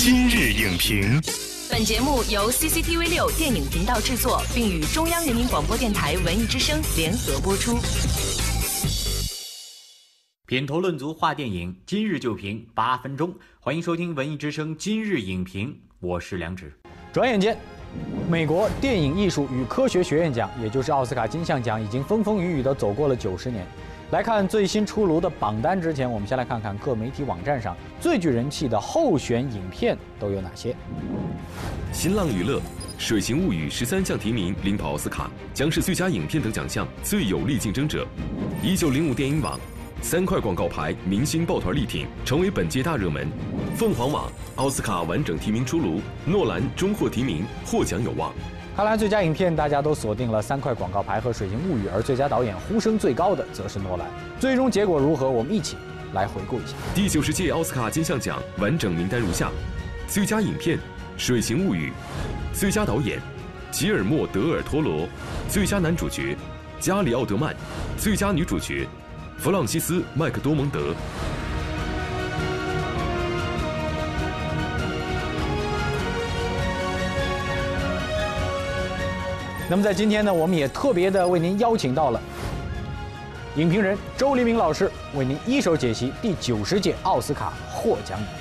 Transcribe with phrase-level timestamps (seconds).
[0.00, 1.20] 今日影评，
[1.68, 7.76] 本节目由 CCTV 六电影频道制作，并与中央人民广播电台文艺之声联合播出。
[10.46, 13.34] 品头论足话电影，今日就评八分钟。
[13.58, 16.72] 欢迎收听文艺之声今日影评，我是梁植。
[17.12, 17.58] 转眼间，
[18.30, 23.66] 美国电影艺术与科学学院奖，也就是奥斯卡金像奖，已经风风雨雨的走过了九十年。
[24.10, 30.74] 来看最新出炉的榜单之前，我们先来看看各媒体网站上最具人气的候选影片都有哪些。
[31.92, 32.58] 新浪娱乐
[32.96, 38.06] 《水形物语》十三项提名领跑奥斯卡，将是最佳影片等奖项最有力竞争者。
[38.62, 39.60] 一九零五电影网
[40.00, 43.28] 三块广告牌，明星抱团力挺，成为本届大热门。
[43.76, 48.32] 凤凰网奥斯卡完整提名出炉，诺兰终获提名，获奖有望。
[48.78, 54.08] 看来最佳影片大家都锁定了三块广告牌和《水形物语》，而最佳导演呼声最高的则是诺兰。
[54.38, 55.28] 最终结果如何？
[55.28, 55.76] 我们一起
[56.12, 56.76] 来回顾一下。
[56.94, 59.50] 第九十届奥斯卡金像奖完整名单如下：
[60.06, 60.78] 最佳影片
[61.16, 61.92] 《水形物语》，
[62.56, 63.20] 最佳导演
[63.72, 65.08] 吉尔莫·德尔托罗，
[65.48, 66.36] 最佳男主角
[66.78, 67.56] 加里奥德曼，
[67.96, 68.86] 最佳女主角
[69.38, 70.94] 弗朗西斯·麦克多蒙德。
[79.70, 82.18] 那么在今天呢，我们也特别的为您邀请到了
[83.56, 88.36] 影评人周黎明老师，为您一手解析第九十届奥斯卡获奖影片。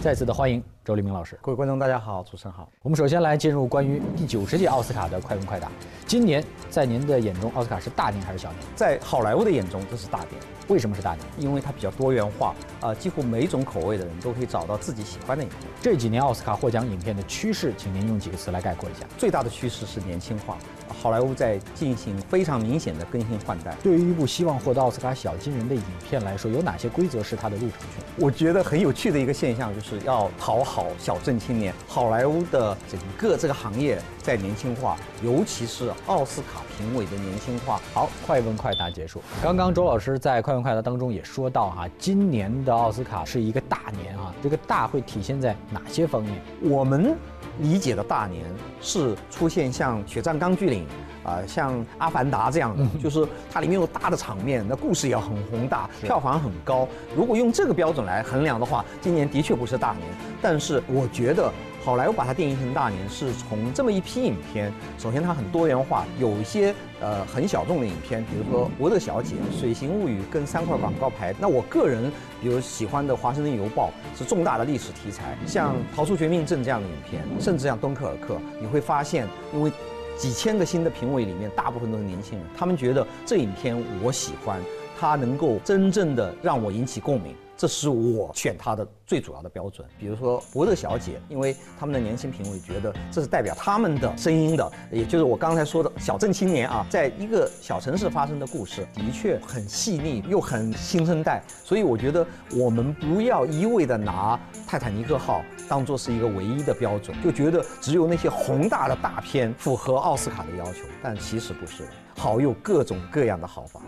[0.00, 1.38] 再次的欢迎周黎明老师。
[1.40, 2.68] 各位观众，大家好，主持人好。
[2.82, 5.70] 我们首先来进入关于第九十届奥斯卡的快问快答。
[6.08, 8.58] 今年在您的眼中，奥斯卡是大年还是小年？
[8.74, 10.30] 在好莱坞的眼中，这是大年，
[10.66, 11.24] 为什么是大年？
[11.38, 15.60] 因为它比较多元化，啊，几乎每种口味的人都可以找到自己喜欢的影片。
[15.80, 19.06] 这几年奥斯卡获奖影片的趋势，请您用几个词来概括一下。
[19.16, 20.58] 最大的趋势是年轻化，
[21.00, 23.72] 好莱坞在进行非常明显的更新换代。
[23.84, 28.04] 对于一部希望获得奥斯卡小金人的影片来说，有哪些规则是它的入场券？
[28.18, 31.74] 我觉得很有趣的一个现象就是要讨好好小镇青年。
[31.86, 37.80] 好莱坞的整个这个行业在年轻化，尤其是奥斯卡评委的年轻化。
[37.92, 39.20] 好，快问快答结束。
[39.42, 46.40] 刚刚周老师在快问快答当中也说到哈，今年的奥斯卡是一个大年啊，这个大会体现在哪些方面？
[46.62, 47.16] 我们
[47.58, 48.44] 理解的大年
[48.80, 50.86] 是出现像《血战钢锯岭》
[51.28, 56.86] 啊、像《阿凡达》这样的，就是它里面有大的场面，那故事也很宏大，票房很高。
[57.16, 60.02] 如果用这个标准来衡量的话，今年的确不是大年。
[60.40, 61.52] 但是我觉得。
[61.84, 64.72] 好莱坞把它定义成大年，是从这么一批影片。
[64.96, 71.34] 首先，它很多元化，有一些呃很小众的影片，比如说《伯德小姐》《水形物语》跟三块广告牌。
[71.40, 72.08] 那我个人
[72.40, 79.72] 比如喜欢的《华盛顿邮报》是重大的历史题材，像《逃出绝命镇》这样的影片，甚至像《敦刻尔克》，你会发现，因为
[80.16, 84.60] 几千个新的评委里面，大部分都是年轻人，他们觉得这影片我喜欢，
[85.00, 87.34] 它能够真正的让我引起共鸣。
[87.56, 89.86] 这是我选它的最主要的标准。
[89.98, 101.42] 比如说《伯乐小姐》，因为他们的年轻评委觉得这是代表他们的声音的，也就是我刚才说的小镇青年啊，在一个小城市发生的故事，的确很细腻又很新生代。
[101.64, 104.36] 所以我觉得我们不要一味的拿
[104.66, 111.84] 《泰坦尼克号》当做是一个唯一的标准，就觉得只有那些宏大的大片符合奥斯卡的要求，但其实不是，
[112.16, 113.80] 好有各种各样的好法。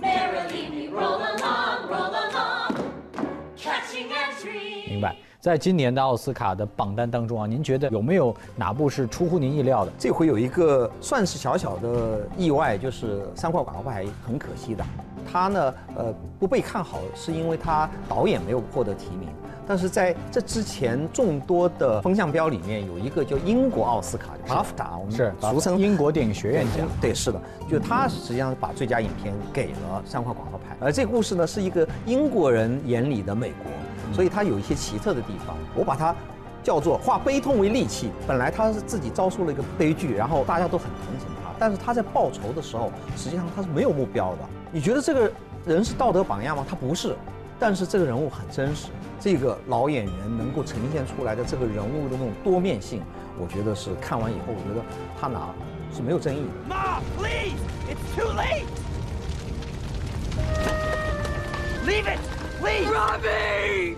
[4.89, 9.93] 明白，在今年的奥斯卡的榜单当中啊，您觉得有没有哪部是出乎您意料的？
[9.99, 14.85] 这回有一个算是小小的意外，就是三块广告牌很可惜的，
[15.31, 19.29] 他呢，呃，不被看好，是因为他导演没有获得提名。
[19.67, 26.87] 但是在这之前，众多的风向标里面有一个叫英国奥斯卡，BAFTA，我们是俗称英国电影学院奖。
[27.01, 33.71] 对，是的，就他实际上把最佳影片给了三块广告牌，而这个故事呢是一个英国人眼里的美国。
[34.13, 36.15] 所以它有一些奇特的地方，我把它
[36.63, 38.11] 叫做化悲痛为利器。
[38.29, 44.39] 本来他是自己遭受了一个悲剧，然后大家都很同情他，但是他在报仇的时候，实际上他是没有目标的。
[44.71, 45.33] 你觉得这个
[45.65, 46.65] 人是道德榜样吗？
[46.69, 47.17] 他不是，
[47.59, 48.89] 但是这个人物很真实。
[49.21, 53.03] 这个老演员能够呈现出来的这个人物的那种多面性，
[53.41, 54.85] 我觉得是看完以后，我觉得
[55.19, 55.49] 他拿
[55.95, 56.75] 是没有争议的。
[56.75, 57.57] Ma, please,
[57.89, 58.67] it's too late.
[61.87, 62.19] Leave it,
[62.61, 62.91] please.
[62.91, 63.97] Robbie.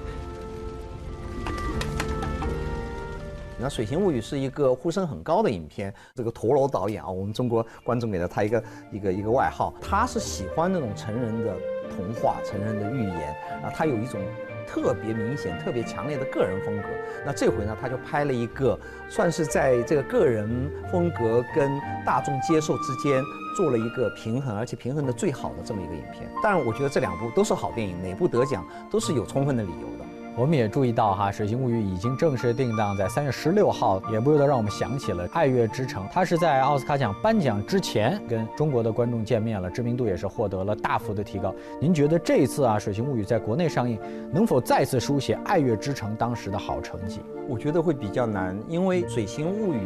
[3.58, 11.56] 那《水形物语》是一个呼声很高的影片，这个陀螺导演啊，我们中国观众给了他一个一个一个外号，他是喜欢那种成人的
[11.94, 14.20] 童话、成人的寓言啊，他有一种
[14.66, 16.88] 特别明显、特别强烈的个人风格。
[17.24, 18.78] 那这回呢，他就拍了一个，
[19.08, 23.22] 算是在这个个人风格跟大众接受之间
[23.56, 26.28] 做了一个平衡，而且平衡的最好的这么一个影片。
[26.42, 30.05] 当然，我觉得这两部都是好电影，哪部得奖都是有充分的理由的。
[30.36, 36.04] 我们也注意到哈，《水形物语》已经正式定档在三月十六号，也不由得让我们想起了《爱乐之城》。
[36.12, 41.54] 它是在奥斯卡奖颁奖之前跟中国的观众见面了，知名度也是获得了大幅的提高。
[41.80, 43.98] 您觉得这一次啊，《水形物语》在国内上映，
[44.30, 47.20] 能否再次书写《爱乐之城》当时的好成绩？
[47.48, 49.78] 我觉得会比较难，因为《水形物语》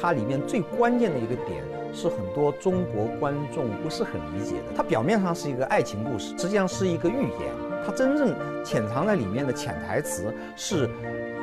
[0.00, 4.72] 它里面最关键的一个点是很多中国观众不是很理解的。
[4.76, 7.65] 它表面上是一个爱情故事，实际上是一个寓言。
[7.86, 8.34] 它真正
[8.64, 10.90] 潜藏在里面的潜台词是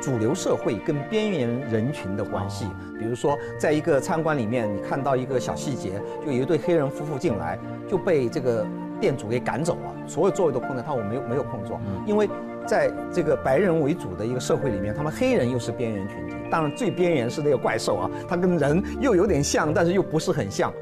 [0.02, 2.66] 主流社会跟边缘人群的关系。
[2.98, 5.92] 比如说，在一个餐馆里面，你看到一个小细节，
[6.24, 7.58] 就有一对黑人夫妇进来，
[7.88, 8.66] 就被这个
[9.00, 12.28] 店主给赶走了，所有座位都空着，他我没有没有空座，因为
[12.66, 16.34] 在这个白人为主的一个社会里面，他们黑人又是边缘群体。
[16.50, 20.72] 当然，最边缘是那个怪兽啊，它跟人又有点像，但是又不是很像。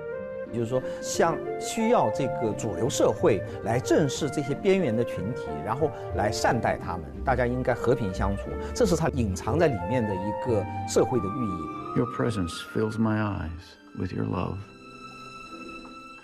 [0.53, 8.45] 就是说，像需要这个主流社会来正视这些边缘的群体，然后来善待他们，大家应该和平相处，
[8.75, 11.97] 这是它隐藏在里面的一个社会的寓意。
[11.97, 14.59] Your presence fills my eyes with your love.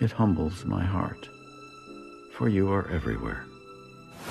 [0.01, 1.29] It humbles my heart,
[2.39, 3.48] for you are everywhere.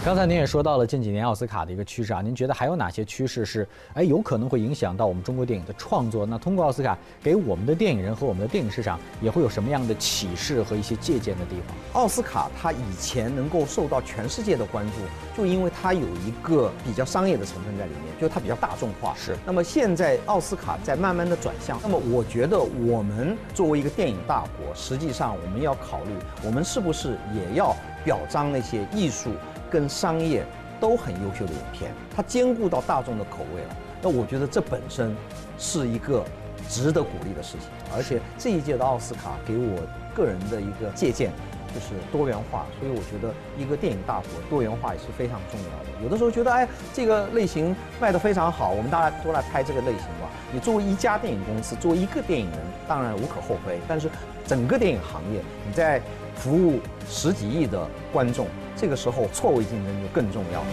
[0.05, 6.25] 刚才您也说到了近几年奥斯卡的一个趋势啊，您觉得还有哪些趋势是哎有可能会影响到我们中国电影的创作？
[6.25, 11.75] 那通过奥斯卡给我们的电影人和我们的电影市场也会有什么样的启示和一些借鉴的地方？
[12.01, 14.93] 奥斯卡它以前能够受到全世界的关注，
[15.35, 19.13] 就因为它有一个比较商业的成分在里面，就它比较大众化。
[19.17, 19.35] 是。
[19.45, 26.13] 那么现在奥斯卡在慢慢的转向，那么我觉得我们作为一个电影大国，实际上我们要考虑，
[26.45, 29.31] 我们是不是也要表彰那些艺术。
[29.69, 30.45] 跟商业
[30.79, 33.75] 都很优秀的影片，它兼顾到大众的口味了。
[34.01, 35.15] 那我觉得这本身
[35.57, 36.23] 是一个
[36.69, 37.69] 值得鼓励的事情。
[37.95, 39.81] 而且这一届的奥斯卡给我
[40.15, 41.31] 个人的一个借鉴
[41.73, 46.03] 就是多元化，所以我觉得一个电影大国多元化也是非常重要的。
[46.03, 50.29] 有的时候觉得哎，这个类型卖得非常好，我们大家都来拍这个类型吧。
[50.51, 53.79] 你作为一家电影公司，作为一个电影人，当然无可厚非。
[53.87, 54.09] 但是
[54.45, 56.01] 整个电影行业，你在
[56.35, 58.47] 服务十几亿的观众。
[58.75, 60.63] 这个时候，错位竞争就更重要。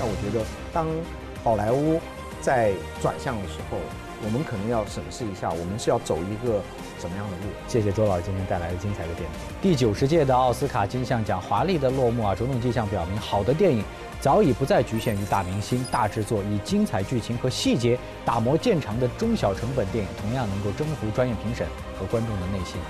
[0.00, 0.88] 那我觉得，当
[1.44, 2.00] 好莱坞
[2.40, 3.78] 在转向的时候，
[4.24, 6.60] 我们可能要审视一下，我们是要走一个
[6.98, 7.44] 什么样的路？
[7.68, 9.40] 谢谢周老师今天带来的精彩的点评。
[9.62, 13.84] 第九十届的奥斯卡金像奖华丽的落幕啊，种种迹象表明，好的电影
[14.20, 21.66] 早已不再局限于大明星、大制作，以精彩剧情和细节打磨见长的中小成本电影，同样能够征服专业评审
[21.98, 22.80] 和观众的内心。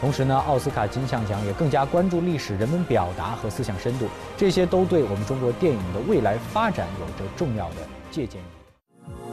[0.00, 4.06] 同时呢，奥斯卡金像奖也更加关注历史、人文表达和思想深度，
[4.36, 7.76] 这些都对我们中国电影的未来发展有着重要的
[8.10, 8.65] 借鉴意义。